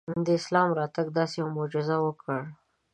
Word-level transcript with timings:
د 0.25 0.27
اسلام 0.39 0.69
راتګ 0.79 1.07
داسې 1.17 1.35
یوه 1.39 1.51
معجزه 1.55 1.95
وکړه. 2.01 2.37